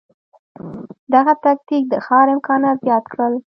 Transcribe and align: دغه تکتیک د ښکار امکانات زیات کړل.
دغه 1.13 1.33
تکتیک 1.45 1.83
د 1.89 1.93
ښکار 2.05 2.27
امکانات 2.35 2.77
زیات 2.87 3.05
کړل. 3.11 3.33